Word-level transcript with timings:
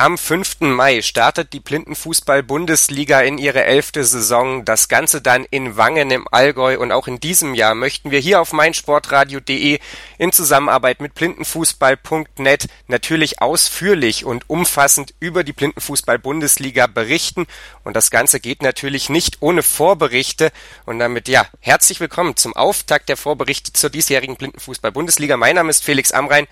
Am 0.00 0.16
5. 0.16 0.60
Mai 0.60 1.02
startet 1.02 1.52
die 1.52 1.58
Blindenfußball-Bundesliga 1.58 3.20
in 3.20 3.36
ihre 3.36 3.64
elfte 3.64 4.04
Saison. 4.04 4.64
Das 4.64 4.86
Ganze 4.86 5.20
dann 5.20 5.44
in 5.50 5.76
Wangen 5.76 6.12
im 6.12 6.28
Allgäu. 6.30 6.78
Und 6.78 6.92
auch 6.92 7.08
in 7.08 7.18
diesem 7.18 7.52
Jahr 7.52 7.74
möchten 7.74 8.12
wir 8.12 8.20
hier 8.20 8.40
auf 8.40 8.52
meinsportradio.de 8.52 9.80
in 10.18 10.30
Zusammenarbeit 10.30 11.00
mit 11.00 11.16
blindenfußball.net 11.16 12.68
natürlich 12.86 13.42
ausführlich 13.42 14.24
und 14.24 14.48
umfassend 14.48 15.14
über 15.18 15.42
die 15.42 15.52
Blindenfußball-Bundesliga 15.52 16.86
berichten. 16.86 17.48
Und 17.82 17.96
das 17.96 18.12
Ganze 18.12 18.38
geht 18.38 18.62
natürlich 18.62 19.08
nicht 19.08 19.38
ohne 19.40 19.64
Vorberichte. 19.64 20.52
Und 20.86 21.00
damit 21.00 21.26
ja, 21.26 21.48
herzlich 21.58 21.98
willkommen 21.98 22.36
zum 22.36 22.54
Auftakt 22.54 23.08
der 23.08 23.16
Vorberichte 23.16 23.72
zur 23.72 23.90
diesjährigen 23.90 24.36
Blindenfußball-Bundesliga. 24.36 25.36
Mein 25.36 25.56
Name 25.56 25.70
ist 25.70 25.82
Felix 25.82 26.12
Amrein. 26.12 26.46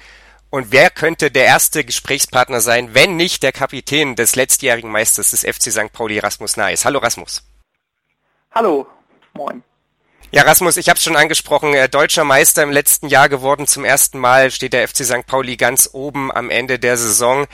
Und 0.50 0.70
wer 0.70 0.90
könnte 0.90 1.30
der 1.30 1.44
erste 1.44 1.84
Gesprächspartner 1.84 2.60
sein, 2.60 2.94
wenn 2.94 3.16
nicht 3.16 3.42
der 3.42 3.52
Kapitän 3.52 4.16
des 4.16 4.36
letztjährigen 4.36 4.90
Meisters 4.90 5.30
des 5.32 5.40
FC 5.42 5.72
St. 5.72 5.92
Pauli, 5.92 6.18
Rasmus 6.18 6.56
Naes? 6.56 6.84
Hallo 6.84 6.98
Rasmus. 6.98 7.42
Hallo, 8.52 8.86
moin. 9.34 9.62
Ja, 10.32 10.42
Rasmus, 10.42 10.76
ich 10.76 10.88
habe 10.88 10.98
es 10.98 11.04
schon 11.04 11.16
angesprochen, 11.16 11.74
äh, 11.74 11.88
deutscher 11.88 12.24
Meister 12.24 12.62
im 12.62 12.72
letzten 12.72 13.08
Jahr 13.08 13.28
geworden. 13.28 13.66
Zum 13.66 13.84
ersten 13.84 14.18
Mal 14.18 14.50
steht 14.50 14.72
der 14.72 14.86
FC 14.86 15.04
St. 15.04 15.26
Pauli 15.26 15.56
ganz 15.56 15.90
oben 15.92 16.32
am 16.32 16.50
Ende 16.50 16.78
der 16.78 16.96
Saison. 16.96 17.46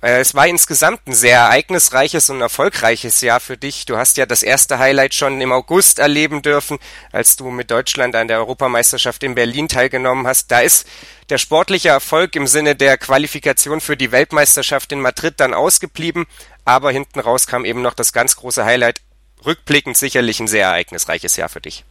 Äh, 0.00 0.20
es 0.20 0.34
war 0.34 0.46
insgesamt 0.46 1.06
ein 1.06 1.14
sehr 1.14 1.38
ereignisreiches 1.38 2.30
und 2.30 2.40
erfolgreiches 2.40 3.20
Jahr 3.20 3.40
für 3.40 3.56
dich. 3.56 3.84
Du 3.84 3.96
hast 3.96 4.16
ja 4.16 4.26
das 4.26 4.42
erste 4.42 4.78
Highlight 4.78 5.14
schon 5.14 5.40
im 5.40 5.52
August 5.52 5.98
erleben 5.98 6.42
dürfen, 6.42 6.78
als 7.10 7.36
du 7.36 7.50
mit 7.50 7.70
Deutschland 7.70 8.14
an 8.14 8.28
der 8.28 8.38
Europameisterschaft 8.38 9.22
in 9.24 9.34
Berlin 9.34 9.68
teilgenommen 9.68 10.26
hast. 10.26 10.50
Da 10.50 10.60
ist 10.60 10.86
der 11.30 11.38
sportliche 11.38 11.88
Erfolg 11.88 12.36
im 12.36 12.46
Sinne 12.46 12.76
der 12.76 12.96
Qualifikation 12.96 13.80
für 13.80 13.96
die 13.96 14.12
Weltmeisterschaft 14.12 14.92
in 14.92 15.00
Madrid 15.00 15.34
dann 15.38 15.52
ausgeblieben, 15.52 16.26
aber 16.64 16.92
hinten 16.92 17.20
raus 17.20 17.46
kam 17.46 17.64
eben 17.64 17.82
noch 17.82 17.94
das 17.94 18.12
ganz 18.12 18.36
große 18.36 18.64
Highlight. 18.64 19.00
Rückblickend 19.44 19.96
sicherlich 19.96 20.40
ein 20.40 20.48
sehr 20.48 20.66
ereignisreiches 20.66 21.36
Jahr 21.36 21.48
für 21.48 21.60
dich. 21.60 21.84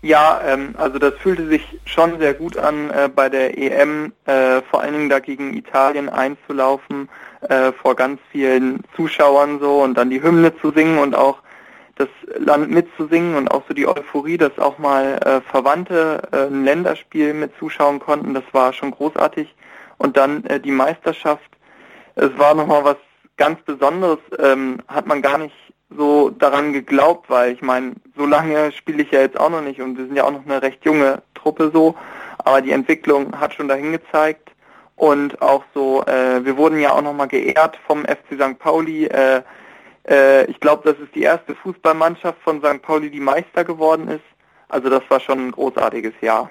Ja, 0.00 0.40
ähm, 0.46 0.74
also 0.78 0.98
das 1.00 1.14
fühlte 1.14 1.48
sich 1.48 1.80
schon 1.84 2.20
sehr 2.20 2.32
gut 2.32 2.56
an, 2.56 2.90
äh, 2.90 3.08
bei 3.08 3.28
der 3.28 3.58
EM 3.58 4.12
äh, 4.26 4.62
vor 4.62 4.80
allen 4.80 4.92
Dingen 4.92 5.08
dagegen 5.08 5.54
Italien 5.54 6.08
einzulaufen, 6.08 7.08
äh, 7.48 7.72
vor 7.72 7.96
ganz 7.96 8.20
vielen 8.30 8.82
Zuschauern 8.94 9.58
so 9.58 9.82
und 9.82 9.94
dann 9.98 10.10
die 10.10 10.22
Hymne 10.22 10.56
zu 10.60 10.70
singen 10.70 10.98
und 10.98 11.16
auch 11.16 11.38
das 11.96 12.08
Land 12.36 12.70
mitzusingen 12.70 13.34
und 13.34 13.50
auch 13.50 13.64
so 13.66 13.74
die 13.74 13.88
Euphorie, 13.88 14.38
dass 14.38 14.56
auch 14.58 14.78
mal 14.78 15.18
äh, 15.24 15.40
Verwandte 15.40 16.22
äh, 16.30 16.46
ein 16.46 16.64
Länderspiel 16.64 17.34
mit 17.34 17.52
zuschauen 17.58 17.98
konnten, 17.98 18.34
das 18.34 18.44
war 18.52 18.72
schon 18.72 18.92
großartig. 18.92 19.52
Und 19.98 20.16
dann 20.16 20.44
äh, 20.44 20.60
die 20.60 20.70
Meisterschaft, 20.70 21.50
es 22.14 22.30
war 22.38 22.54
nochmal 22.54 22.84
was 22.84 22.96
ganz 23.36 23.60
Besonderes, 23.62 24.20
ähm, 24.38 24.78
hat 24.86 25.06
man 25.06 25.22
gar 25.22 25.38
nicht 25.38 25.54
so 25.90 26.30
daran 26.30 26.72
geglaubt, 26.72 27.30
weil 27.30 27.52
ich 27.52 27.62
meine, 27.62 27.94
so 28.16 28.26
lange 28.26 28.72
spiele 28.72 29.02
ich 29.02 29.10
ja 29.10 29.20
jetzt 29.20 29.38
auch 29.38 29.50
noch 29.50 29.62
nicht 29.62 29.80
und 29.80 29.96
wir 29.96 30.06
sind 30.06 30.16
ja 30.16 30.24
auch 30.24 30.32
noch 30.32 30.44
eine 30.44 30.62
recht 30.62 30.84
junge 30.84 31.22
Truppe 31.34 31.70
so, 31.72 31.94
aber 32.38 32.60
die 32.60 32.72
Entwicklung 32.72 33.38
hat 33.38 33.54
schon 33.54 33.68
dahin 33.68 33.92
gezeigt 33.92 34.50
und 34.96 35.40
auch 35.40 35.64
so, 35.74 36.04
äh, 36.06 36.44
wir 36.44 36.56
wurden 36.56 36.80
ja 36.80 36.92
auch 36.92 37.02
nochmal 37.02 37.28
geehrt 37.28 37.78
vom 37.86 38.04
FC 38.04 38.34
St. 38.34 38.58
Pauli. 38.58 39.06
Äh, 39.06 39.42
äh, 40.08 40.44
ich 40.46 40.58
glaube, 40.58 40.90
das 40.90 41.00
ist 41.00 41.14
die 41.14 41.22
erste 41.22 41.54
Fußballmannschaft 41.54 42.40
von 42.42 42.60
St. 42.60 42.82
Pauli, 42.82 43.08
die 43.08 43.20
Meister 43.20 43.64
geworden 43.64 44.08
ist. 44.08 44.24
Also 44.68 44.90
das 44.90 45.02
war 45.08 45.20
schon 45.20 45.46
ein 45.46 45.52
großartiges 45.52 46.14
Jahr. 46.20 46.50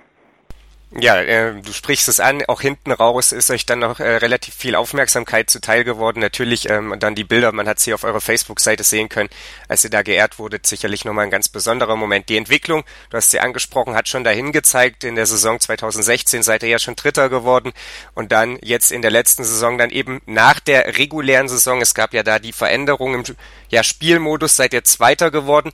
Ja, 0.92 1.20
äh, 1.20 1.53
du 1.62 1.74
sprichst 1.74 2.08
es 2.08 2.22
an, 2.22 2.44
auch 2.48 2.62
hinten 2.62 2.94
raus 2.94 3.34
ist 3.34 3.52
euch 3.52 3.66
dann 3.66 3.80
noch 3.80 4.00
äh, 4.00 4.16
relativ 4.18 4.56
viel 4.56 4.74
Aufmerksamkeit 4.74 5.50
zuteil 5.50 5.84
geworden. 5.84 6.22
Natürlich 6.22 6.70
ähm, 6.70 6.96
dann 6.98 7.14
die 7.14 7.25
Bilder, 7.25 7.52
man 7.52 7.68
hat 7.68 7.81
sie 7.81 7.94
auf 7.94 8.06
eurer 8.06 8.22
Facebook-Seite 8.22 8.86
sehen 8.86 9.09
können, 9.09 9.28
als 9.68 9.84
ihr 9.84 9.90
da 9.90 10.02
geehrt 10.02 10.40
wurdet, 10.40 10.66
sicherlich 10.66 11.03
nochmal 11.03 11.25
ein 11.25 11.30
ganz 11.30 11.50
besonderer 11.50 11.98
Moment. 11.98 12.30
Die 12.30 12.38
Entwicklung, 12.38 12.86
du 13.09 13.18
hast 13.18 13.31
sie 13.31 13.42
angesprochen, 13.42 13.96
hat 13.96 14.08
schon 14.08 14.24
dahin 14.24 14.53
gezeigt. 14.53 15.03
In 15.03 15.16
der 15.16 15.25
Saison 15.25 15.59
2016 15.59 16.42
seid 16.42 16.64
ihr 16.64 16.70
ja 16.70 16.80
schon 16.80 16.96
Dritter 16.96 17.28
geworden 17.28 17.74
und 18.16 18.31
dann 18.31 18.58
jetzt 18.62 18.94
in 18.94 19.02
der 19.02 19.12
letzten 19.12 19.44
Saison 19.44 19.78
dann 19.78 19.90
eben 19.90 20.22
nach 20.25 20.62
der 20.62 20.98
regulären 20.98 21.50
Saison, 21.50 21.81
es 21.81 21.96
gab 21.96 22.14
ja 22.14 22.24
da 22.24 22.40
die 22.40 22.54
Veränderung 22.54 23.14
im 23.14 23.24
ja, 23.68 23.84
Spielmodus, 23.84 24.56
seid 24.56 24.74
ihr 24.74 24.86
Zweiter 24.86 25.31
geworden. 25.31 25.74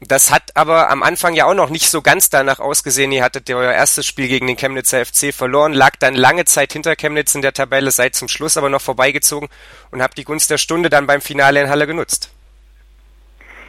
Das 0.00 0.30
hat 0.30 0.54
aber 0.54 0.90
am 0.90 1.02
Anfang 1.02 1.34
ja 1.34 1.46
auch 1.46 1.54
noch 1.54 1.70
nicht 1.70 1.88
so 1.88 2.02
ganz 2.02 2.28
danach 2.28 2.58
ausgesehen. 2.58 3.12
Ihr 3.12 3.24
hattet 3.24 3.48
euer 3.50 3.72
erstes 3.72 4.06
Spiel 4.06 4.28
gegen 4.28 4.46
den 4.46 4.56
Chemnitzer 4.56 5.04
FC 5.04 5.32
verloren, 5.32 5.72
lag 5.72 5.96
dann 5.98 6.14
lange 6.14 6.44
Zeit 6.44 6.72
hinter 6.72 6.96
Chemnitz 6.96 7.34
in 7.34 7.42
der 7.42 7.52
Tabelle, 7.52 7.90
seid 7.90 8.14
zum 8.14 8.28
Schluss 8.28 8.56
aber 8.56 8.68
noch 8.68 8.82
vorbeigezogen 8.82 9.48
und 9.90 10.02
habt 10.02 10.18
die 10.18 10.24
Gunst 10.24 10.50
der 10.50 10.58
Stunde 10.58 10.90
dann 10.90 11.06
beim 11.06 11.20
Finale 11.20 11.62
in 11.62 11.70
Halle 11.70 11.86
genutzt. 11.86 12.30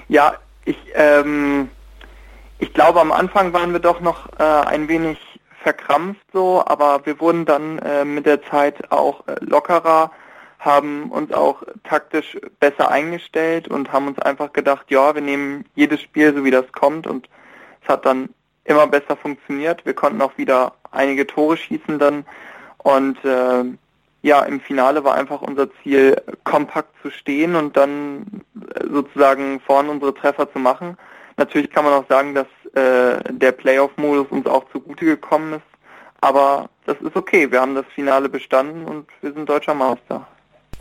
Ja, 0.09 0.35
ich, 0.65 0.77
ähm, 0.93 1.69
ich 2.59 2.73
glaube, 2.73 2.99
am 3.01 3.11
Anfang 3.11 3.53
waren 3.53 3.71
wir 3.71 3.79
doch 3.79 4.01
noch 4.01 4.27
äh, 4.37 4.43
ein 4.43 4.87
wenig 4.87 5.17
verkrampft 5.63 6.21
so, 6.31 6.63
aber 6.65 7.05
wir 7.05 7.19
wurden 7.19 7.45
dann 7.45 7.79
äh, 7.79 8.05
mit 8.05 8.25
der 8.25 8.43
Zeit 8.43 8.91
auch 8.91 9.27
äh, 9.27 9.35
lockerer 9.39 10.11
haben 10.65 11.11
uns 11.11 11.31
auch 11.31 11.63
taktisch 11.83 12.37
besser 12.59 12.89
eingestellt 12.89 13.67
und 13.67 13.93
haben 13.93 14.07
uns 14.07 14.19
einfach 14.19 14.51
gedacht, 14.51 14.87
ja, 14.89 15.13
wir 15.13 15.21
nehmen 15.21 15.65
jedes 15.75 16.01
Spiel 16.01 16.35
so 16.35 16.43
wie 16.43 16.51
das 16.51 16.71
kommt 16.71 17.07
und 17.07 17.29
es 17.83 17.87
hat 17.89 18.05
dann 18.05 18.29
immer 18.63 18.87
besser 18.87 19.15
funktioniert. 19.15 19.85
Wir 19.85 19.93
konnten 19.93 20.21
auch 20.21 20.37
wieder 20.37 20.73
einige 20.91 21.27
Tore 21.27 21.55
schießen 21.55 21.99
dann 21.99 22.25
und 22.79 23.23
äh, 23.23 23.63
ja, 24.23 24.41
im 24.41 24.59
Finale 24.59 25.03
war 25.03 25.13
einfach 25.13 25.43
unser 25.43 25.69
Ziel, 25.83 26.19
kompakt 26.45 26.89
zu 27.03 27.11
stehen 27.11 27.55
und 27.55 27.77
dann 27.77 28.41
sozusagen 28.91 29.59
vorne 29.59 29.91
unsere 29.91 30.15
Treffer 30.15 30.51
zu 30.51 30.57
machen. 30.57 30.97
Natürlich 31.37 31.69
kann 31.69 31.85
man 31.85 31.93
auch 31.93 32.07
sagen, 32.09 32.33
dass 32.33 32.47
äh, 32.73 33.21
der 33.29 33.51
Playoff-Modus 33.51 34.27
uns 34.31 34.47
auch 34.47 34.65
zugute 34.71 35.05
gekommen 35.05 35.53
ist, 35.53 35.65
aber 36.21 36.69
das 36.87 36.99
ist 37.01 37.15
okay. 37.15 37.51
Wir 37.51 37.61
haben 37.61 37.75
das 37.75 37.85
Finale 37.93 38.27
bestanden 38.27 38.85
und 38.85 39.07
wir 39.21 39.31
sind 39.31 39.47
deutscher 39.47 39.75
Meister. 39.75 40.27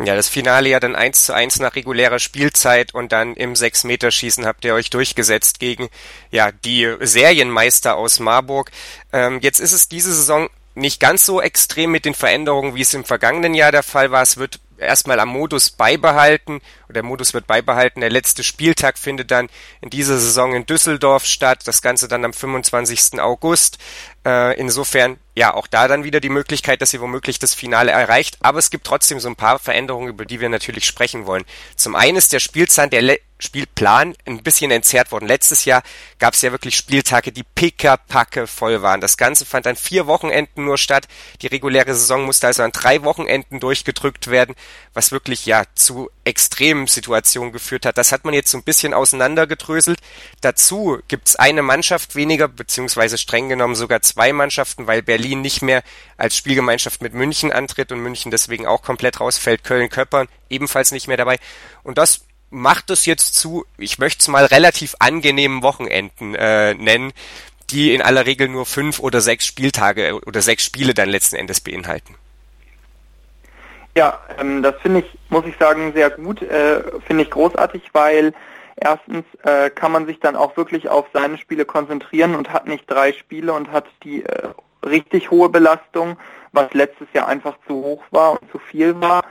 Ja, 0.03 0.17
das 0.17 0.29
Finale 0.29 0.69
ja 0.69 0.81
dann 0.81 0.97
eins 0.97 1.25
zu 1.25 1.35
eins 1.35 1.61
nach 1.61 1.77
regulärer 1.77 2.19
Spielzeit 2.19 2.95
und 2.95 3.13
dann 3.13 3.35
im 3.35 3.55
Sechs-Meter-Schießen 3.55 4.45
habt 4.45 4.65
ihr 4.65 4.75
euch 4.75 4.91
durchgesetzt 4.91 5.61
gegen 5.61 5.89
ja 6.33 6.51
die 6.51 6.93
Serienmeister 7.01 7.97
aus 7.97 8.19
Marburg. 8.19 8.73
Ähm, 9.13 9.39
jetzt 9.41 9.61
ist 9.61 9.73
es 9.73 9.89
diese 9.89 10.13
Saison 10.13 10.49
nicht 10.75 10.99
ganz 10.99 11.25
so 11.25 11.41
extrem 11.41 11.93
mit 11.93 12.05
den 12.05 12.15
Veränderungen, 12.15 12.75
wie 12.75 12.83
es 12.83 12.95
im 12.95 13.05
vergangenen 13.05 13.55
Jahr 13.55 13.71
der 13.71 13.85
Fall 13.85 14.11
war. 14.11 14.23
Es 14.23 14.37
wird 14.37 14.59
erstmal 14.85 15.21
am 15.21 15.29
Modus 15.29 15.71
beibehalten, 15.71 16.61
oder 16.87 16.95
der 16.95 17.03
Modus 17.03 17.35
wird 17.35 17.47
beibehalten. 17.47 18.01
Der 18.01 18.11
letzte 18.11 18.45
Spieltag 18.45 18.99
findet 18.99 19.31
dann 19.31 19.49
in 19.81 19.91
dieser 19.91 20.19
Saison 20.19 20.55
in 20.55 20.67
Düsseldorf 20.67 21.25
statt. 21.25 21.63
Das 21.67 21.83
Ganze 21.83 22.09
dann 22.09 22.25
am 22.25 22.33
25. 22.33 23.21
August. 23.21 23.79
Äh, 24.25 24.59
insofern, 24.59 25.19
ja, 25.35 25.55
auch 25.55 25.67
da 25.67 25.89
dann 25.89 26.05
wieder 26.05 26.21
die 26.21 26.29
Möglichkeit, 26.29 26.81
dass 26.81 26.95
ihr 26.95 27.01
womöglich 27.01 27.39
das 27.39 27.55
Finale 27.55 27.91
erreicht. 27.91 28.39
Aber 28.41 28.59
es 28.59 28.71
gibt 28.71 28.87
trotzdem 28.87 29.21
so 29.21 29.29
ein 29.29 29.37
paar 29.37 29.59
Veränderungen, 29.59 30.09
über 30.09 30.25
die 30.25 30.41
wir 30.41 30.49
natürlich 30.49 30.87
sprechen 30.87 31.27
wollen. 31.27 31.45
Zum 31.77 31.95
einen 31.95 32.17
ist 32.17 32.33
der 32.33 32.41
Spielzahn 32.41 32.91
der 32.91 33.19
Spielplan 33.39 34.15
ein 34.27 34.43
bisschen 34.43 34.71
entzerrt 34.71 35.13
worden. 35.13 35.27
Letztes 35.27 35.65
Jahr 35.65 35.83
gab 36.19 36.35
es 36.35 36.43
ja 36.43 36.53
wirklich 36.53 36.77
Spieltage, 36.77 37.33
die 37.33 37.43
pickerpacke 37.43 38.47
voll 38.47 38.81
waren. 38.81 39.01
Das 39.01 39.17
Ganze 39.17 39.45
fand 39.45 39.67
an 39.67 39.77
vier 39.77 40.07
Wochenenden 40.07 40.65
nur 40.65 40.79
statt. 40.79 41.09
Die 41.43 41.49
reguläre 41.49 41.95
Saison 41.95 42.25
musste 42.25 42.47
also 42.47 42.63
an 42.63 42.73
drei 42.73 43.03
Wochenenden 43.03 43.61
durchgedrückt 43.61 44.29
werden, 44.29 44.55
was 44.93 45.13
wirklich 45.13 45.47
ja 45.47 45.65
zu 45.75 46.11
extremen 46.25 46.87
Situationen 46.87 47.53
geführt 47.53 47.87
hat. 47.87 47.99
Das 47.99 48.13
hat 48.13 48.25
man 48.25 48.35
jetzt 48.35 48.51
so 48.51 48.59
ein 48.59 48.63
bisschen 48.65 48.95
auseinandergedröselt. 48.95 49.99
Dazu 50.41 50.99
gibt's 51.09 51.37
eine 51.37 51.63
Mannschaft 51.63 52.15
weniger, 52.15 52.49
beziehungsweise 52.49 53.19
streng 53.19 53.49
genommen 53.49 53.75
sogar 53.75 54.03
zwei 54.03 54.33
Mannschaften, 54.33 54.87
weil 54.87 55.03
Berlin 55.03 55.41
nicht 55.41 55.63
mehr 55.63 55.83
als 56.17 56.37
Spielgemeinschaft 56.37 57.03
mit 57.03 57.15
München 57.15 57.53
antritt 57.53 57.93
und 57.93 58.01
München 58.01 58.31
deswegen 58.31 58.67
auch 58.67 58.83
komplett 58.83 59.21
rausfällt. 59.21 59.65
Köln-Köppern 59.65 60.29
ebenfalls 60.49 60.93
nicht 60.93 61.09
mehr 61.09 61.17
dabei. 61.17 61.39
Und 61.83 61.99
das 61.99 62.23
macht 62.51 62.91
es 62.91 63.05
jetzt 63.05 63.35
zu, 63.35 63.67
ich 63.79 63.99
möchte 63.99 64.21
es 64.21 64.29
mal 64.29 64.45
relativ 64.45 64.95
angenehmen 65.01 65.63
Wochenenden 65.63 66.35
äh, 66.35 66.75
nennen, 66.75 67.13
die 67.71 67.95
in 67.95 68.03
aller 68.03 68.27
Regel 68.27 68.49
nur 68.49 68.67
fünf 68.67 69.01
oder 69.01 69.21
sechs 69.21 69.47
Spieltage 69.47 70.21
oder 70.27 70.43
sechs 70.43 70.65
Spiele 70.65 70.95
dann 70.95 71.09
letzten 71.09 71.37
Endes 71.37 71.61
beinhalten. 71.61 72.15
Ja, 73.97 74.19
ähm, 74.41 74.63
das 74.63 74.75
finde 74.83 75.01
ich, 75.01 75.19
muss 75.31 75.45
ich 75.47 75.57
sagen, 75.57 75.93
sehr 75.95 76.11
gut, 76.11 76.43
äh, 76.43 76.83
finde 77.07 77.23
ich 77.23 77.31
großartig, 77.31 77.91
weil 77.93 78.35
Erstens 78.77 79.25
äh, 79.45 79.71
kann 79.71 79.93
man 79.93 80.07
sich 80.07 80.21
dann 80.21 80.37
auch 80.37 80.57
wirklich 80.57 80.89
auf 80.89 81.07
seine 81.13 81.39
Spiele 81.39 81.65
konzentrieren 81.65 82.35
und 82.35 82.53
hat 82.53 82.67
nicht 82.67 82.91
drei 82.91 83.13
Spiele 83.13 83.53
und 83.53 83.71
hat 83.71 83.87
die 84.03 84.25
äh, 84.25 84.49
richtig 84.85 85.31
hohe 85.31 85.49
Belastung, 85.49 86.17
was 86.53 86.73
letztes 86.75 87.07
Jahr 87.13 87.29
einfach 87.29 87.57
zu 87.67 87.75
hoch 87.75 88.03
war 88.11 88.33
und 88.33 88.51
zu 88.51 88.59
viel 88.59 89.01
war. 89.01 89.25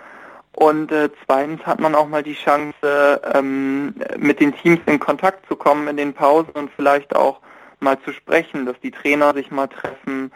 Und 0.54 0.92
äh, 0.92 1.10
zweitens 1.26 1.66
hat 1.66 1.80
man 1.80 1.96
auch 1.96 2.08
mal 2.08 2.24
die 2.24 2.36
Chance, 2.36 3.22
ähm, 3.34 3.96
mit 4.18 4.40
den 4.40 4.56
Teams 4.56 4.80
in 4.86 5.00
Kontakt 5.00 5.46
zu 5.48 5.56
kommen 5.56 5.88
in 5.88 5.98
den 5.98 6.14
Pausen 6.14 6.52
und 6.54 6.72
vielleicht 6.76 7.16
auch 7.16 7.40
mal 7.80 8.00
zu 8.02 8.14
sprechen, 8.14 8.66
dass 8.66 8.80
die 8.82 8.92
Trainer 8.92 9.34
sich 9.34 9.52
mal 9.52 9.68
treffen 9.68 10.32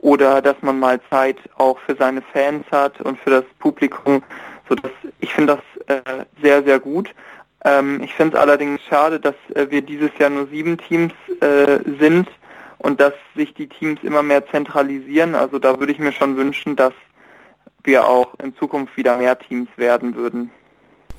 oder 0.00 0.40
dass 0.42 0.56
man 0.62 0.78
mal 0.78 1.00
Zeit 1.10 1.36
auch 1.56 1.78
für 1.80 1.94
seine 1.94 2.22
Fans 2.22 2.64
hat 2.70 3.00
und 3.00 3.18
für 3.18 3.30
das 3.30 3.44
Publikum. 3.58 4.22
So 4.68 4.74
dass 4.74 4.92
ich 5.20 5.32
finde 5.32 5.58
das 5.86 6.04
äh, 6.04 6.24
sehr, 6.42 6.62
sehr 6.62 6.80
gut. 6.80 7.10
Ähm, 7.64 8.02
ich 8.02 8.14
finde 8.14 8.36
es 8.36 8.42
allerdings 8.42 8.80
schade, 8.88 9.20
dass 9.20 9.34
äh, 9.54 9.70
wir 9.70 9.82
dieses 9.82 10.10
Jahr 10.18 10.30
nur 10.30 10.46
sieben 10.46 10.78
Teams 10.78 11.12
äh, 11.40 11.78
sind 11.98 12.28
und 12.78 13.00
dass 13.00 13.12
sich 13.36 13.52
die 13.54 13.68
Teams 13.68 14.00
immer 14.02 14.22
mehr 14.22 14.46
zentralisieren. 14.46 15.34
Also 15.34 15.58
da 15.58 15.78
würde 15.78 15.92
ich 15.92 15.98
mir 15.98 16.12
schon 16.12 16.36
wünschen, 16.36 16.76
dass 16.76 16.94
wir 17.84 18.06
auch 18.06 18.34
in 18.42 18.56
Zukunft 18.56 18.96
wieder 18.96 19.18
mehr 19.18 19.38
Teams 19.38 19.68
werden 19.76 20.14
würden. 20.14 20.50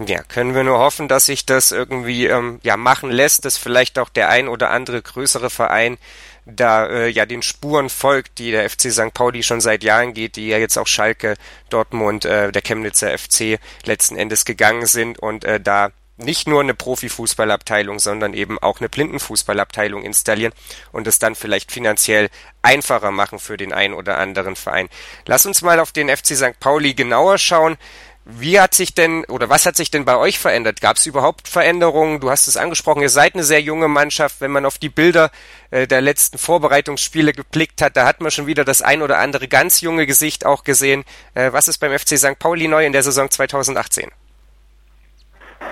Ja, 0.07 0.23
können 0.23 0.55
wir 0.55 0.63
nur 0.63 0.79
hoffen, 0.79 1.07
dass 1.07 1.27
sich 1.27 1.45
das 1.45 1.71
irgendwie 1.71 2.25
ähm, 2.25 2.59
ja 2.63 2.75
machen 2.75 3.11
lässt, 3.11 3.45
dass 3.45 3.57
vielleicht 3.57 3.99
auch 3.99 4.09
der 4.09 4.29
ein 4.29 4.47
oder 4.47 4.71
andere 4.71 5.01
größere 5.01 5.51
Verein 5.51 5.97
da 6.45 6.87
äh, 6.87 7.07
ja 7.07 7.25
den 7.25 7.41
Spuren 7.41 7.89
folgt, 7.89 8.39
die 8.39 8.51
der 8.51 8.69
FC 8.69 8.91
St. 8.91 9.13
Pauli 9.13 9.43
schon 9.43 9.61
seit 9.61 9.83
Jahren 9.83 10.13
geht, 10.13 10.35
die 10.35 10.47
ja 10.47 10.57
jetzt 10.57 10.77
auch 10.77 10.87
Schalke, 10.87 11.35
Dortmund, 11.69 12.25
äh, 12.25 12.51
der 12.51 12.61
Chemnitzer 12.61 13.17
FC 13.17 13.59
letzten 13.85 14.15
Endes 14.15 14.45
gegangen 14.45 14.85
sind 14.85 15.19
und 15.19 15.43
äh, 15.43 15.59
da 15.59 15.91
nicht 16.17 16.47
nur 16.47 16.61
eine 16.61 16.73
Profifußballabteilung, 16.73 17.99
sondern 17.99 18.33
eben 18.33 18.59
auch 18.59 18.79
eine 18.79 18.89
Blindenfußballabteilung 18.89 20.03
installieren 20.03 20.53
und 20.91 21.07
es 21.07 21.19
dann 21.19 21.35
vielleicht 21.35 21.71
finanziell 21.71 22.29
einfacher 22.61 23.11
machen 23.11 23.39
für 23.39 23.57
den 23.57 23.73
einen 23.73 23.93
oder 23.93 24.17
anderen 24.17 24.55
Verein. 24.55 24.89
Lass 25.25 25.45
uns 25.45 25.61
mal 25.61 25.79
auf 25.79 25.91
den 25.91 26.09
FC 26.09 26.35
St. 26.35 26.59
Pauli 26.59 26.93
genauer 26.93 27.37
schauen. 27.37 27.77
Wie 28.23 28.59
hat 28.59 28.75
sich 28.75 28.93
denn 28.93 29.25
oder 29.25 29.49
was 29.49 29.65
hat 29.65 29.75
sich 29.75 29.89
denn 29.89 30.05
bei 30.05 30.15
euch 30.15 30.37
verändert? 30.37 30.79
Gab 30.79 30.97
es 30.97 31.07
überhaupt 31.07 31.47
Veränderungen? 31.47 32.19
Du 32.19 32.29
hast 32.29 32.47
es 32.47 32.55
angesprochen, 32.55 33.01
ihr 33.01 33.09
seid 33.09 33.33
eine 33.33 33.43
sehr 33.43 33.61
junge 33.61 33.87
Mannschaft. 33.87 34.41
Wenn 34.41 34.51
man 34.51 34.65
auf 34.65 34.77
die 34.77 34.89
Bilder 34.89 35.31
äh, 35.71 35.87
der 35.87 36.01
letzten 36.01 36.37
Vorbereitungsspiele 36.37 37.33
geblickt 37.33 37.81
hat, 37.81 37.97
da 37.97 38.05
hat 38.05 38.21
man 38.21 38.29
schon 38.29 38.45
wieder 38.45 38.63
das 38.63 38.83
ein 38.83 39.01
oder 39.01 39.17
andere 39.17 39.47
ganz 39.47 39.81
junge 39.81 40.05
Gesicht 40.05 40.45
auch 40.45 40.63
gesehen. 40.63 41.03
Äh, 41.33 41.51
was 41.51 41.67
ist 41.67 41.79
beim 41.79 41.97
FC 41.97 42.17
St. 42.17 42.37
Pauli 42.37 42.67
neu 42.67 42.85
in 42.85 42.93
der 42.93 43.03
Saison 43.03 43.29
2018? 43.29 44.11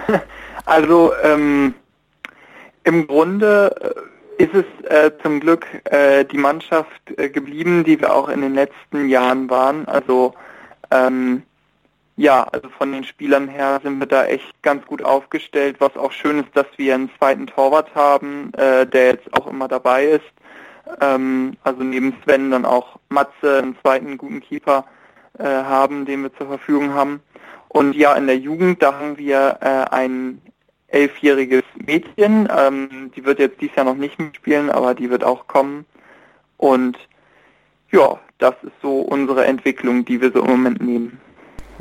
Also 0.66 1.14
ähm, 1.24 1.74
im 2.84 3.08
Grunde 3.08 3.96
äh, 4.38 4.44
ist 4.44 4.54
es 4.54 4.86
äh, 4.86 5.12
zum 5.24 5.40
Glück 5.40 5.66
äh, 5.86 6.26
die 6.26 6.38
Mannschaft 6.38 6.90
äh, 7.18 7.30
geblieben, 7.30 7.84
die 7.84 8.00
wir 8.00 8.14
auch 8.14 8.30
in 8.30 8.42
den 8.42 8.54
letzten 8.54 9.10
Jahren 9.10 9.50
waren. 9.50 9.88
Also 9.88 10.36
ähm, 10.92 11.42
ja, 12.20 12.44
also 12.52 12.68
von 12.68 12.92
den 12.92 13.06
Spielern 13.06 13.48
her 13.48 13.80
sind 13.82 13.98
wir 13.98 14.06
da 14.06 14.26
echt 14.26 14.62
ganz 14.62 14.86
gut 14.86 15.02
aufgestellt. 15.02 15.78
Was 15.80 15.96
auch 15.96 16.12
schön 16.12 16.40
ist, 16.40 16.50
dass 16.54 16.66
wir 16.76 16.94
einen 16.94 17.10
zweiten 17.18 17.48
Torwart 17.48 17.96
haben, 17.96 18.52
äh, 18.56 18.86
der 18.86 19.12
jetzt 19.12 19.34
auch 19.34 19.48
immer 19.48 19.70
dabei 19.70 20.06
ist. 20.06 20.26
Ähm, 21.00 21.56
also 21.64 21.82
neben 21.82 22.14
Sven 22.22 22.52
dann 22.52 22.66
auch 22.66 23.00
Matze, 23.08 23.60
einen 23.60 23.78
zweiten 23.82 24.18
guten 24.18 24.42
Keeper 24.42 24.84
äh, 25.38 25.46
haben, 25.46 26.04
den 26.04 26.24
wir 26.24 26.36
zur 26.36 26.48
Verfügung 26.48 26.94
haben. 26.94 27.22
Und 27.70 27.96
ja, 27.96 28.14
in 28.16 28.28
der 28.28 28.38
Jugend, 28.38 28.84
da 28.84 29.00
haben 29.00 29.18
wir 29.18 29.58
äh, 29.62 29.96
ein 29.96 30.42
elfjähriges 30.90 31.64
Mädchen. 31.86 32.50
Ähm, 32.54 33.12
die 33.16 33.24
wird 33.24 33.40
jetzt 33.40 33.62
dieses 33.62 33.78
Jahr 33.78 33.86
noch 33.86 33.96
nicht 33.96 34.20
mitspielen, 34.20 34.70
aber 34.70 34.94
die 34.94 35.10
wird 35.10 35.24
auch 35.24 35.48
kommen. 35.48 35.86
Und 36.58 36.98
ja, 37.92 38.20
das 38.40 38.56
ist 38.62 38.74
so 38.82 39.00
unsere 39.00 39.46
Entwicklung, 39.46 40.04
die 40.04 40.20
wir 40.20 40.34
so 40.34 40.42
im 40.42 40.48
Moment 40.48 40.82
nehmen. 40.82 41.22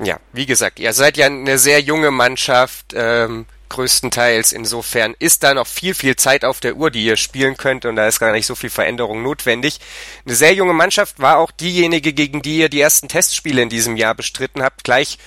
Ja, 0.02 0.20
wie 0.32 0.46
gesagt, 0.46 0.78
ihr 0.78 0.92
seid 0.92 1.16
ja 1.16 1.26
eine 1.26 1.58
sehr 1.58 1.80
junge 1.80 2.10
Mannschaft, 2.10 2.92
ähm, 2.94 3.46
größtenteils. 3.68 4.52
Insofern 4.52 5.14
ist 5.18 5.42
da 5.42 5.54
noch 5.54 5.66
viel, 5.66 5.94
viel 5.94 6.16
Zeit 6.16 6.44
auf 6.44 6.60
der 6.60 6.76
Uhr, 6.76 6.90
die 6.90 7.04
ihr 7.04 7.16
spielen 7.16 7.56
könnt 7.56 7.84
und 7.84 7.96
da 7.96 8.06
ist 8.06 8.20
gar 8.20 8.32
nicht 8.32 8.46
so 8.46 8.54
viel 8.54 8.70
Veränderung 8.70 9.22
notwendig. 9.22 9.80
Eine 10.24 10.34
sehr 10.34 10.54
junge 10.54 10.72
Mannschaft 10.72 11.18
war 11.18 11.38
auch 11.38 11.50
diejenige, 11.50 12.12
gegen 12.12 12.42
die 12.42 12.58
ihr 12.58 12.68
die 12.68 12.80
ersten 12.80 13.08
Testspiele 13.08 13.62
in 13.62 13.68
diesem 13.68 13.96
Jahr 13.96 14.14
bestritten 14.14 14.62
habt. 14.62 14.84
Gleich 14.84 15.18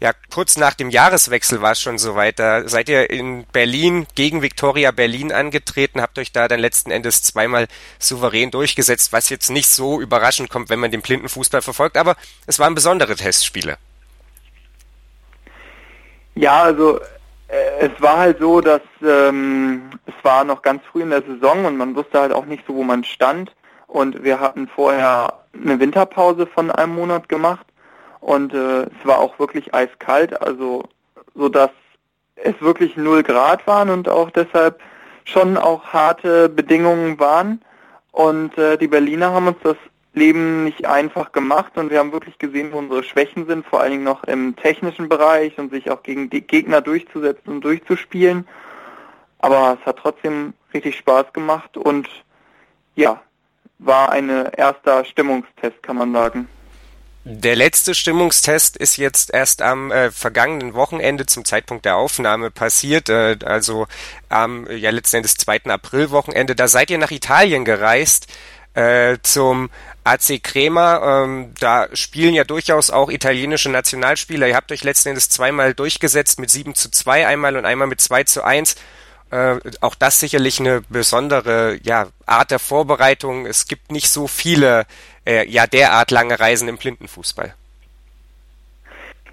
ja, 0.00 0.14
kurz 0.30 0.56
nach 0.56 0.72
dem 0.72 0.88
Jahreswechsel 0.88 1.60
war 1.60 1.72
es 1.72 1.80
schon 1.80 1.98
soweit. 1.98 2.38
Da 2.38 2.66
seid 2.66 2.88
ihr 2.88 3.10
in 3.10 3.44
Berlin 3.52 4.06
gegen 4.14 4.40
Viktoria 4.40 4.92
Berlin 4.92 5.30
angetreten, 5.30 6.00
habt 6.00 6.18
euch 6.18 6.32
da 6.32 6.48
dann 6.48 6.58
letzten 6.58 6.90
Endes 6.90 7.22
zweimal 7.22 7.68
souverän 7.98 8.50
durchgesetzt, 8.50 9.12
was 9.12 9.28
jetzt 9.28 9.50
nicht 9.50 9.68
so 9.68 10.00
überraschend 10.00 10.48
kommt, 10.48 10.70
wenn 10.70 10.80
man 10.80 10.90
den 10.90 11.02
blinden 11.02 11.28
Fußball 11.28 11.60
verfolgt, 11.60 11.98
aber 11.98 12.16
es 12.46 12.58
waren 12.58 12.74
besondere 12.74 13.14
Testspiele. 13.14 13.76
Ja, 16.40 16.62
also 16.62 16.98
äh, 17.48 17.80
es 17.80 18.00
war 18.00 18.16
halt 18.16 18.38
so, 18.38 18.62
dass 18.62 18.80
ähm, 19.02 19.90
es 20.06 20.14
war 20.22 20.42
noch 20.42 20.62
ganz 20.62 20.82
früh 20.90 21.02
in 21.02 21.10
der 21.10 21.20
Saison 21.20 21.66
und 21.66 21.76
man 21.76 21.94
wusste 21.94 22.18
halt 22.18 22.32
auch 22.32 22.46
nicht 22.46 22.66
so, 22.66 22.74
wo 22.76 22.82
man 22.82 23.04
stand. 23.04 23.54
Und 23.86 24.24
wir 24.24 24.40
hatten 24.40 24.66
vorher 24.66 25.34
eine 25.52 25.78
Winterpause 25.78 26.46
von 26.46 26.70
einem 26.70 26.94
Monat 26.94 27.28
gemacht 27.28 27.66
und 28.20 28.54
äh, 28.54 28.84
es 28.84 29.04
war 29.04 29.18
auch 29.18 29.38
wirklich 29.38 29.74
eiskalt, 29.74 30.40
also 30.40 30.84
so 31.34 31.50
dass 31.50 31.72
es 32.36 32.58
wirklich 32.62 32.96
null 32.96 33.22
Grad 33.22 33.66
waren 33.66 33.90
und 33.90 34.08
auch 34.08 34.30
deshalb 34.30 34.80
schon 35.24 35.58
auch 35.58 35.88
harte 35.92 36.48
Bedingungen 36.48 37.20
waren. 37.20 37.60
Und 38.12 38.56
äh, 38.56 38.78
die 38.78 38.88
Berliner 38.88 39.34
haben 39.34 39.48
uns 39.48 39.58
das 39.62 39.76
Leben 40.12 40.64
nicht 40.64 40.86
einfach 40.86 41.32
gemacht 41.32 41.78
und 41.78 41.90
wir 41.90 41.98
haben 41.98 42.12
wirklich 42.12 42.38
gesehen, 42.38 42.72
wo 42.72 42.78
unsere 42.78 43.04
Schwächen 43.04 43.46
sind, 43.46 43.64
vor 43.64 43.80
allen 43.80 43.92
Dingen 43.92 44.04
noch 44.04 44.24
im 44.24 44.56
technischen 44.56 45.08
Bereich 45.08 45.58
und 45.58 45.70
sich 45.70 45.90
auch 45.90 46.02
gegen 46.02 46.30
die 46.30 46.40
Gegner 46.40 46.80
durchzusetzen 46.80 47.48
und 47.52 47.60
durchzuspielen. 47.60 48.46
Aber 49.38 49.78
es 49.80 49.86
hat 49.86 49.98
trotzdem 49.98 50.54
richtig 50.74 50.96
Spaß 50.96 51.32
gemacht 51.32 51.76
und 51.76 52.08
ja, 52.96 53.20
war 53.78 54.10
ein 54.10 54.28
erster 54.56 55.04
Stimmungstest, 55.04 55.82
kann 55.82 55.96
man 55.96 56.12
sagen. 56.12 56.48
Der 57.24 57.54
letzte 57.54 57.94
Stimmungstest 57.94 58.78
ist 58.78 58.96
jetzt 58.96 59.32
erst 59.32 59.60
am 59.60 59.92
äh, 59.92 60.10
vergangenen 60.10 60.72
Wochenende 60.72 61.26
zum 61.26 61.44
Zeitpunkt 61.44 61.84
der 61.84 61.96
Aufnahme 61.96 62.50
passiert, 62.50 63.10
äh, 63.10 63.36
also 63.44 63.86
am 64.30 64.66
ja 64.70 64.90
letzten 64.90 65.18
Endes 65.18 65.34
2. 65.36 65.64
April 65.66 66.10
Wochenende. 66.10 66.56
Da 66.56 66.66
seid 66.66 66.90
ihr 66.90 66.96
nach 66.96 67.10
Italien 67.10 67.66
gereist 67.66 68.26
äh, 68.74 69.18
zum 69.22 69.70
AC 70.04 70.42
Crema. 70.42 71.24
Ähm, 71.24 71.54
da 71.58 71.88
spielen 71.94 72.34
ja 72.34 72.44
durchaus 72.44 72.90
auch 72.90 73.10
italienische 73.10 73.70
Nationalspieler. 73.70 74.48
Ihr 74.48 74.56
habt 74.56 74.72
euch 74.72 74.84
letzten 74.84 75.10
Endes 75.10 75.28
zweimal 75.28 75.74
durchgesetzt 75.74 76.40
mit 76.40 76.50
7 76.50 76.74
zu 76.74 76.90
2 76.90 77.26
einmal 77.26 77.56
und 77.56 77.64
einmal 77.64 77.88
mit 77.88 78.00
2 78.00 78.24
zu 78.24 78.44
1. 78.44 78.76
Äh, 79.30 79.56
auch 79.80 79.94
das 79.94 80.18
sicherlich 80.20 80.58
eine 80.60 80.82
besondere 80.88 81.78
ja, 81.82 82.08
Art 82.26 82.50
der 82.50 82.58
Vorbereitung. 82.58 83.46
Es 83.46 83.66
gibt 83.66 83.92
nicht 83.92 84.10
so 84.10 84.26
viele 84.26 84.86
äh, 85.26 85.48
ja 85.48 85.66
derart 85.66 86.10
lange 86.10 86.38
Reisen 86.38 86.68
im 86.68 86.76
Blindenfußball? 86.76 87.54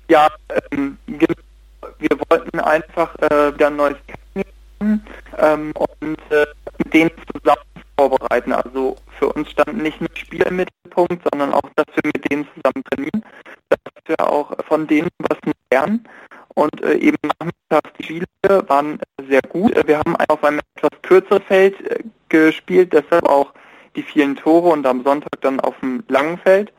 Ja, 0.09 0.29
ähm, 0.71 0.97
wir 1.07 2.19
wollten 2.29 2.59
einfach 2.59 3.13
äh, 3.15 3.53
wieder 3.53 3.67
ein 3.67 3.75
neues 3.75 3.97
kennenlernen 4.07 5.07
ähm, 5.37 5.71
und 5.73 6.19
äh, 6.31 6.45
mit 6.77 6.93
denen 6.93 7.11
zusammen 7.33 7.66
vorbereiten. 7.97 8.53
Also 8.53 8.95
für 9.19 9.29
uns 9.33 9.51
stand 9.51 9.77
nicht 9.77 9.99
nur 9.99 10.09
Spiel 10.13 10.43
im 10.43 10.57
Mittelpunkt, 10.57 11.23
sondern 11.31 11.53
auch, 11.53 11.69
dass 11.75 11.85
wir 11.95 12.11
mit 12.13 12.31
denen 12.31 12.47
zusammen 12.55 12.83
trainieren, 12.91 13.23
dass 13.69 13.79
wir 14.05 14.29
auch 14.31 14.53
von 14.67 14.87
denen 14.87 15.09
was 15.19 15.37
lernen. 15.71 16.07
Und 16.55 16.81
äh, 16.83 16.95
eben 16.95 17.17
nachmittags 17.23 17.91
die 17.99 18.03
Spiele 18.03 18.25
waren 18.67 18.99
sehr 19.27 19.41
gut. 19.41 19.75
Wir 19.87 19.99
haben 19.99 20.15
auf 20.27 20.43
einem 20.43 20.59
etwas 20.75 21.01
kürzeren 21.03 21.43
Feld 21.43 21.79
äh, 21.91 22.03
gespielt, 22.29 22.93
deshalb 22.93 23.25
auch 23.25 23.53
die 23.95 24.03
vielen 24.03 24.35
Tore 24.35 24.69
und 24.69 24.85
am 24.85 25.03
Sonntag 25.03 25.41
dann 25.41 25.59
auf 25.59 25.75
dem 25.81 26.03
langen 26.07 26.37
Feld. 26.39 26.73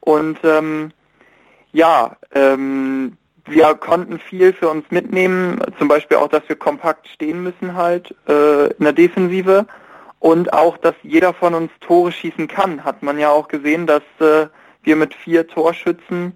Und 0.00 0.38
ähm, 0.44 0.92
ja, 1.72 2.16
ähm, 2.34 3.16
wir 3.44 3.74
konnten 3.74 4.18
viel 4.18 4.52
für 4.52 4.68
uns 4.68 4.84
mitnehmen, 4.90 5.60
zum 5.78 5.88
Beispiel 5.88 6.18
auch, 6.18 6.28
dass 6.28 6.48
wir 6.48 6.56
kompakt 6.56 7.08
stehen 7.08 7.42
müssen 7.42 7.74
halt 7.74 8.14
äh, 8.28 8.68
in 8.68 8.84
der 8.84 8.92
Defensive 8.92 9.66
und 10.20 10.52
auch, 10.52 10.76
dass 10.78 10.94
jeder 11.02 11.32
von 11.32 11.54
uns 11.54 11.70
Tore 11.80 12.12
schießen 12.12 12.48
kann. 12.48 12.84
Hat 12.84 13.02
man 13.02 13.18
ja 13.18 13.30
auch 13.30 13.48
gesehen, 13.48 13.86
dass 13.86 14.02
äh, 14.20 14.48
wir 14.82 14.96
mit 14.96 15.14
vier 15.14 15.46
Torschützen, 15.46 16.32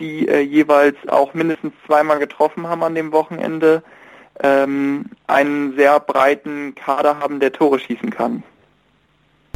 die 0.00 0.28
äh, 0.28 0.40
jeweils 0.40 0.96
auch 1.08 1.34
mindestens 1.34 1.72
zweimal 1.86 2.18
getroffen 2.18 2.66
haben 2.66 2.82
an 2.82 2.94
dem 2.94 3.12
Wochenende, 3.12 3.82
ähm, 4.42 5.06
einen 5.26 5.76
sehr 5.76 6.00
breiten 6.00 6.74
Kader 6.74 7.18
haben, 7.18 7.40
der 7.40 7.52
Tore 7.52 7.78
schießen 7.78 8.10
kann. 8.10 8.42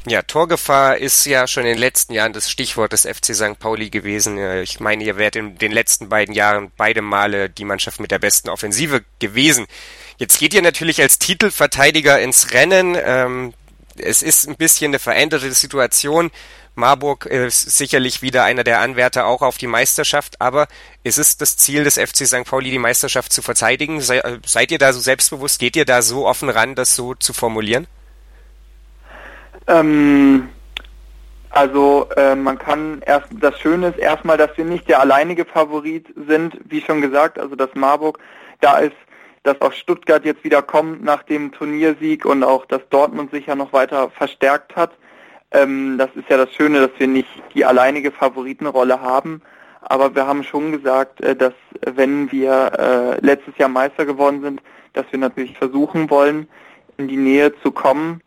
Ja, 0.07 0.23
Torgefahr 0.23 0.97
ist 0.97 1.27
ja 1.27 1.47
schon 1.47 1.65
in 1.65 1.71
den 1.71 1.79
letzten 1.79 2.15
Jahren 2.15 2.33
das 2.33 2.51
Stichwort 2.51 2.93
des 2.93 3.05
FC 3.05 3.35
St. 3.35 3.59
Pauli 3.59 3.91
gewesen. 3.91 4.39
Ich 4.63 4.81
meine, 4.81 5.03
ihr 5.05 5.19
wärt 5.19 5.37
in 5.37 5.59
den 5.59 5.73
letzten 5.73 6.09
beiden 6.09 6.35
Jahren 6.35 6.71
beide 6.77 7.03
Male 7.03 7.51
die 7.51 7.65
Mannschaft 7.65 8.01
mit 8.01 8.11
der 8.11 8.21
besten 8.21 8.49
Offensive 8.49 9.05
gewesen. 9.19 9.67
Jetzt 10.17 10.39
geht 10.39 10.55
ihr 10.55 10.63
natürlich 10.63 11.03
als 11.03 11.19
Titelverteidiger 11.19 12.21
ins 12.21 12.53
Rennen. 12.53 12.97
Ähm, 12.99 13.53
es 14.01 14.23
ist 14.23 14.49
ein 14.49 14.57
bisschen 14.57 14.91
eine 14.91 14.99
veränderte 14.99 15.51
Situation. 15.53 16.31
Marburg 16.75 17.27
ist 17.27 17.77
sicherlich 17.77 18.23
wieder 18.23 18.45
einer 18.45 18.63
der 18.63 18.81
Anwärter 18.81 19.27
auch 19.27 19.43
auf 19.43 19.59
die 19.59 19.67
Meisterschaft, 19.67 20.41
aber 20.41 20.69
ist 21.03 21.19
es 21.19 21.37
das 21.37 21.57
Ziel 21.57 21.83
des 21.83 21.99
FC 21.99 22.27
St. 22.27 22.45
Pauli, 22.45 22.71
die 22.71 22.79
Meisterschaft 22.79 23.33
zu 23.33 23.43
verteidigen? 23.43 24.01
seid 24.01 24.71
ihr 24.71 24.79
da 24.79 24.93
so 24.93 25.01
selbstbewusst? 25.01 25.59
Geht 25.59 25.75
ihr 25.75 25.85
da 25.85 26.03
so 26.03 26.27
offen 26.27 26.49
ran, 26.49 26.77
das 26.77 26.95
so 26.95 27.15
zu 27.15 27.33
formulieren? 27.33 27.89
Ähm, 29.67 30.49
also 31.51 32.09
äh, 32.17 32.35
man 32.35 32.59
kann 32.59 33.03
erst 33.05 33.27
das 33.41 33.59
Schöne 33.59 33.89
ist 33.89 33.99
erstmal, 33.99 34.37
dass 34.37 34.57
wir 34.57 34.65
nicht 34.65 34.89
der 34.89 35.01
alleinige 35.01 35.45
Favorit 35.45 36.07
sind, 36.29 36.59
wie 36.65 36.81
schon 36.81 37.01
gesagt, 37.01 37.39
also 37.39 37.57
dass 37.57 37.75
Marburg 37.75 38.19
da 38.61 38.79
ist, 38.79 38.97
dass 39.43 39.61
auch 39.61 39.73
Stuttgart 39.73 40.25
jetzt 40.25 40.45
wieder 40.45 40.63
kommt 40.63 41.03
nach 41.03 41.23
dem 41.23 41.53
Turniersieg 41.53 42.25
und 42.25 42.43
auch, 42.43 42.67
dass 42.67 42.81
Dortmund 42.91 43.31
sich 43.31 43.47
ja 43.47 43.55
noch 43.55 43.73
weiter 43.73 44.11
verstärkt 44.11 44.77
hat. 44.77 44.93
Ähm, 45.51 45.97
das 45.99 46.11
ist 46.15 46.29
ja 46.29 46.37
das 46.37 46.53
Schöne, 46.53 46.81
dass 46.81 46.91
wir 46.99 47.07
nicht 47.07 47.29
die 47.55 47.65
alleinige 47.65 48.11
Favoritenrolle 48.11 49.01
haben. 49.01 49.43
Aber 49.81 50.15
wir 50.15 50.27
haben 50.27 50.45
schon 50.45 50.73
gesagt, 50.73 51.21
äh, 51.21 51.35
dass 51.35 51.55
wenn 51.81 52.31
wir 52.31 52.73
äh, 52.79 53.25
letztes 53.25 53.57
Jahr 53.57 53.69
Meister 53.69 54.05
geworden 54.05 54.43
sind, 54.43 54.61
dass 54.93 55.07
wir 55.11 55.19
natürlich 55.19 55.57
versuchen 55.57 56.11
wollen, 56.11 56.49
in 56.97 57.09
die 57.09 57.17
Nähe 57.17 57.55
zu 57.63 57.71
kommen. 57.71 58.21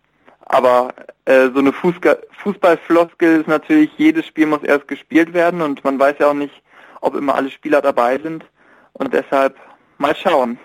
Aber 0.45 0.93
äh, 1.25 1.49
so 1.53 1.59
eine 1.59 1.71
Fußballfloskel 1.73 3.41
ist 3.41 3.47
natürlich, 3.47 3.91
jedes 3.97 4.25
Spiel 4.25 4.47
muss 4.47 4.63
erst 4.63 4.87
gespielt 4.87 5.33
werden 5.33 5.61
und 5.61 5.83
man 5.83 5.99
weiß 5.99 6.15
ja 6.19 6.29
auch 6.29 6.35
nicht, 6.35 6.61
ob 7.01 7.15
immer 7.15 7.35
alle 7.35 7.49
Spieler 7.49 7.81
dabei 7.81 8.17
sind. 8.17 8.45
Und 8.93 9.13
deshalb 9.13 9.55
mal 9.97 10.15
schauen. 10.15 10.57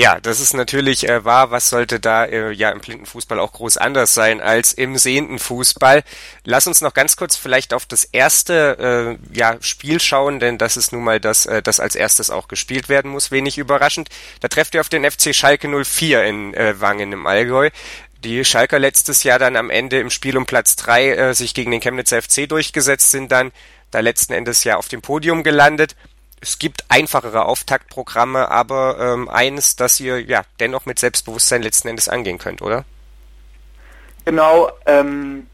Ja, 0.00 0.18
das 0.18 0.40
ist 0.40 0.54
natürlich 0.54 1.06
äh, 1.06 1.26
wahr. 1.26 1.50
Was 1.50 1.68
sollte 1.68 2.00
da 2.00 2.24
äh, 2.24 2.52
ja 2.52 2.70
im 2.70 2.80
Blindenfußball 2.80 3.38
auch 3.38 3.52
groß 3.52 3.76
anders 3.76 4.14
sein 4.14 4.40
als 4.40 4.72
im 4.72 4.96
sehenden 4.96 5.38
Fußball? 5.38 6.04
Lass 6.44 6.66
uns 6.66 6.80
noch 6.80 6.94
ganz 6.94 7.16
kurz 7.16 7.36
vielleicht 7.36 7.74
auf 7.74 7.84
das 7.84 8.04
erste 8.04 9.18
äh, 9.20 9.36
ja, 9.36 9.58
Spiel 9.60 10.00
schauen, 10.00 10.40
denn 10.40 10.56
das 10.56 10.78
ist 10.78 10.92
nun 10.92 11.04
mal 11.04 11.20
das, 11.20 11.44
äh, 11.44 11.60
das 11.60 11.80
als 11.80 11.96
erstes 11.96 12.30
auch 12.30 12.48
gespielt 12.48 12.88
werden 12.88 13.10
muss. 13.10 13.30
Wenig 13.30 13.58
überraschend. 13.58 14.08
Da 14.40 14.48
trefft 14.48 14.74
ihr 14.74 14.80
auf 14.80 14.88
den 14.88 15.04
FC 15.04 15.34
Schalke 15.34 15.68
04 15.68 16.24
in 16.24 16.54
äh, 16.54 16.80
Wangen 16.80 17.12
im 17.12 17.26
Allgäu. 17.26 17.68
Die 18.24 18.42
Schalker 18.46 18.78
letztes 18.78 19.22
Jahr 19.22 19.38
dann 19.38 19.56
am 19.56 19.68
Ende 19.68 20.00
im 20.00 20.08
Spiel 20.08 20.38
um 20.38 20.46
Platz 20.46 20.76
drei 20.76 21.10
äh, 21.10 21.34
sich 21.34 21.52
gegen 21.52 21.72
den 21.72 21.80
Chemnitzer 21.80 22.22
FC 22.22 22.48
durchgesetzt 22.48 23.10
sind, 23.10 23.32
dann 23.32 23.52
da 23.90 24.00
letzten 24.00 24.32
Endes 24.32 24.64
ja 24.64 24.76
auf 24.76 24.88
dem 24.88 25.02
Podium 25.02 25.42
gelandet 25.42 25.94
es 26.40 26.58
gibt 26.58 26.84
einfachere 26.88 27.44
Auftaktprogramme, 27.44 28.50
aber 28.50 28.96
ähm, 28.98 29.28
eines, 29.28 29.76
das 29.76 30.00
ihr 30.00 30.20
ja 30.20 30.42
dennoch 30.58 30.86
mit 30.86 30.98
Selbstbewusstsein 30.98 31.62
letzten 31.62 31.88
Endes 31.88 32.08
angehen 32.08 32.38
könnt, 32.38 32.62
oder? 32.62 32.84
Genau, 34.24 34.70
ähm, 34.86 35.46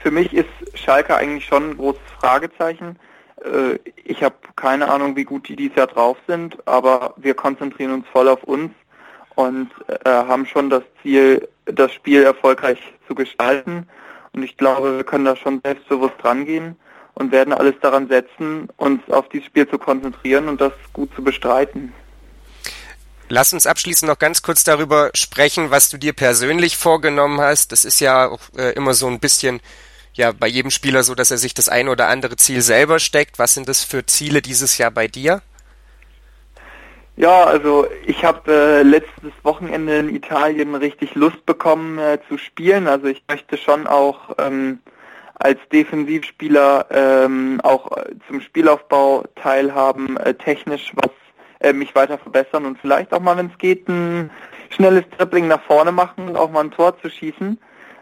für 0.00 0.10
mich 0.10 0.32
ist 0.32 0.48
Schalke 0.74 1.16
eigentlich 1.16 1.46
schon 1.46 1.70
ein 1.70 1.76
großes 1.76 2.02
Fragezeichen. 2.20 2.98
Äh, 3.42 3.78
ich 4.04 4.22
habe 4.22 4.34
keine 4.56 4.90
Ahnung, 4.90 5.16
wie 5.16 5.24
gut 5.24 5.48
die 5.48 5.56
dieses 5.56 5.76
Jahr 5.76 5.86
drauf 5.86 6.18
sind, 6.26 6.56
aber 6.66 7.14
wir 7.16 7.34
konzentrieren 7.34 7.92
uns 7.92 8.06
voll 8.08 8.28
auf 8.28 8.42
uns 8.44 8.72
und 9.34 9.70
äh, 10.04 10.10
haben 10.10 10.46
schon 10.46 10.68
das 10.68 10.82
Ziel, 11.02 11.48
das 11.64 11.92
Spiel 11.92 12.22
erfolgreich 12.22 12.78
zu 13.08 13.14
gestalten. 13.14 13.88
Und 14.32 14.42
ich 14.42 14.56
glaube, 14.56 14.96
wir 14.96 15.04
können 15.04 15.24
da 15.24 15.36
schon 15.36 15.60
selbstbewusst 15.64 16.22
rangehen 16.22 16.76
und 17.14 17.32
werden 17.32 17.52
alles 17.52 17.74
daran 17.80 18.08
setzen, 18.08 18.68
uns 18.76 19.00
auf 19.10 19.28
dieses 19.28 19.46
Spiel 19.46 19.68
zu 19.68 19.78
konzentrieren 19.78 20.48
und 20.48 20.60
das 20.60 20.72
gut 20.92 21.14
zu 21.14 21.22
bestreiten. 21.22 21.92
Lass 23.28 23.52
uns 23.52 23.66
abschließend 23.66 24.08
noch 24.08 24.18
ganz 24.18 24.42
kurz 24.42 24.64
darüber 24.64 25.10
sprechen, 25.14 25.70
was 25.70 25.88
du 25.88 25.96
dir 25.96 26.12
persönlich 26.12 26.76
vorgenommen 26.76 27.40
hast. 27.40 27.72
Das 27.72 27.84
ist 27.84 28.00
ja 28.00 28.28
auch, 28.28 28.40
äh, 28.56 28.72
immer 28.72 28.94
so 28.94 29.06
ein 29.06 29.18
bisschen 29.18 29.60
ja 30.12 30.32
bei 30.32 30.46
jedem 30.46 30.70
Spieler 30.70 31.02
so, 31.02 31.14
dass 31.14 31.30
er 31.30 31.38
sich 31.38 31.54
das 31.54 31.68
ein 31.68 31.88
oder 31.88 32.08
andere 32.08 32.36
Ziel 32.36 32.60
selber 32.60 32.98
steckt. 32.98 33.38
Was 33.38 33.54
sind 33.54 33.68
das 33.68 33.82
für 33.82 34.04
Ziele 34.06 34.42
dieses 34.42 34.78
Jahr 34.78 34.90
bei 34.90 35.08
dir? 35.08 35.42
Ja, 37.16 37.44
also 37.44 37.86
ich 38.06 38.24
habe 38.24 38.52
äh, 38.52 38.82
letztes 38.82 39.32
Wochenende 39.44 39.98
in 39.98 40.14
Italien 40.14 40.74
richtig 40.74 41.14
Lust 41.14 41.46
bekommen 41.46 41.98
äh, 41.98 42.18
zu 42.28 42.38
spielen. 42.38 42.88
Also 42.88 43.06
ich 43.06 43.22
möchte 43.28 43.56
schon 43.56 43.86
auch 43.86 44.34
ähm, 44.38 44.80
als 45.34 45.58
Defensivspieler 45.72 46.86
ähm, 46.90 47.60
auch 47.62 47.96
äh, 47.96 48.14
zum 48.28 48.40
Spielaufbau 48.40 49.24
teilhaben, 49.36 50.16
äh, 50.18 50.34
technisch 50.34 50.92
was 50.94 51.10
äh, 51.60 51.72
mich 51.72 51.94
weiter 51.94 52.18
verbessern 52.18 52.66
und 52.66 52.78
vielleicht 52.78 53.12
auch 53.12 53.20
mal, 53.20 53.36
wenn 53.36 53.46
es 53.46 53.58
geht, 53.58 53.88
ein 53.88 54.30
schnelles 54.70 55.04
Dribbling 55.16 55.48
nach 55.48 55.62
vorne 55.62 55.92
machen 55.92 56.28
und 56.28 56.36
auch 56.36 56.50
mal 56.50 56.64
ein 56.64 56.70
Tor 56.70 56.98
zu 57.00 57.10
schießen. 57.10 57.58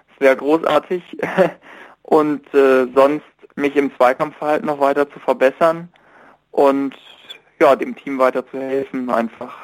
Das 0.09 0.21
wäre 0.21 0.37
großartig. 0.37 1.03
und 2.03 2.43
äh, 2.55 2.87
sonst 2.95 3.25
mich 3.55 3.77
im 3.77 3.95
Zweikampfverhalten 3.97 4.67
noch 4.67 4.81
weiter 4.81 5.11
zu 5.11 5.19
verbessern 5.19 5.89
und 6.51 6.95
ja, 7.61 7.77
dem 7.77 7.95
Team 7.97 8.19
weiter 8.19 8.47
zu 8.47 8.59
helfen 8.59 9.11
einfach. 9.11 9.55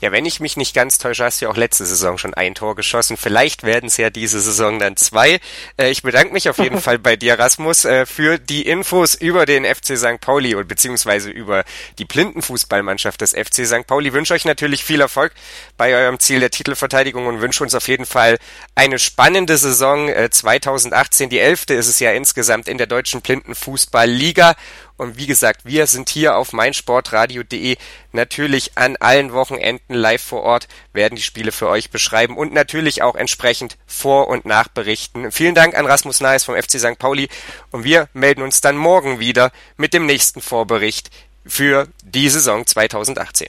Ja, 0.00 0.12
wenn 0.12 0.26
ich 0.26 0.40
mich 0.40 0.56
nicht 0.56 0.74
ganz 0.74 0.98
täusche, 0.98 1.24
hast 1.24 1.40
du 1.40 1.46
ja 1.46 1.50
auch 1.50 1.56
letzte 1.56 1.86
Saison 1.86 2.18
schon 2.18 2.34
ein 2.34 2.54
Tor 2.54 2.74
geschossen. 2.74 3.16
Vielleicht 3.16 3.62
werden 3.62 3.86
es 3.86 3.96
ja 3.96 4.10
diese 4.10 4.40
Saison 4.40 4.78
dann 4.78 4.96
zwei. 4.96 5.40
Äh, 5.76 5.90
ich 5.90 6.02
bedanke 6.02 6.32
mich 6.32 6.48
auf 6.48 6.58
jeden 6.58 6.80
Fall 6.82 6.98
bei 6.98 7.16
dir, 7.16 7.38
Rasmus, 7.38 7.84
äh, 7.84 8.06
für 8.06 8.38
die 8.38 8.62
Infos 8.62 9.14
über 9.14 9.46
den 9.46 9.64
FC 9.64 9.96
St. 9.96 10.20
Pauli 10.20 10.54
und 10.54 10.68
beziehungsweise 10.68 11.30
über 11.30 11.64
die 11.98 12.04
Blindenfußballmannschaft 12.04 13.20
des 13.20 13.32
FC 13.32 13.66
St. 13.66 13.86
Pauli. 13.86 14.08
Ich 14.08 14.14
wünsche 14.14 14.34
euch 14.34 14.44
natürlich 14.44 14.84
viel 14.84 15.00
Erfolg 15.00 15.32
bei 15.76 15.94
eurem 15.94 16.18
Ziel 16.18 16.40
der 16.40 16.50
Titelverteidigung 16.50 17.26
und 17.26 17.40
wünsche 17.40 17.62
uns 17.62 17.74
auf 17.74 17.88
jeden 17.88 18.06
Fall 18.06 18.38
eine 18.74 18.98
spannende 18.98 19.56
Saison 19.56 20.08
äh, 20.08 20.30
2018. 20.30 21.28
Die 21.30 21.38
elfte 21.38 21.74
ist 21.74 21.88
es 21.88 22.00
ja 22.00 22.12
insgesamt 22.12 22.68
in 22.68 22.78
der 22.78 22.86
deutschen 22.86 23.22
Blindenfußballliga 23.22 24.54
und 24.96 25.18
wie 25.18 25.26
gesagt, 25.26 25.64
wir 25.64 25.86
sind 25.86 26.08
hier 26.08 26.36
auf 26.36 26.52
meinsportradio.de 26.52 27.76
natürlich 28.12 28.76
an 28.76 28.96
allen 28.96 29.32
Wochenenden 29.32 29.94
live 29.94 30.22
vor 30.22 30.42
Ort, 30.42 30.68
werden 30.92 31.16
die 31.16 31.22
Spiele 31.22 31.52
für 31.52 31.68
euch 31.68 31.90
beschreiben 31.90 32.36
und 32.36 32.52
natürlich 32.52 33.02
auch 33.02 33.16
entsprechend 33.16 33.76
vor- 33.86 34.28
und 34.28 34.44
nachberichten. 34.44 35.32
Vielen 35.32 35.54
Dank 35.54 35.76
an 35.76 35.86
Rasmus 35.86 36.20
Naes 36.20 36.44
vom 36.44 36.54
FC 36.54 36.78
St. 36.78 36.98
Pauli 36.98 37.28
und 37.70 37.84
wir 37.84 38.08
melden 38.12 38.42
uns 38.42 38.60
dann 38.60 38.76
morgen 38.76 39.18
wieder 39.18 39.50
mit 39.76 39.94
dem 39.94 40.06
nächsten 40.06 40.40
Vorbericht 40.40 41.10
für 41.44 41.88
die 42.04 42.28
Saison 42.28 42.66
2018. 42.66 43.48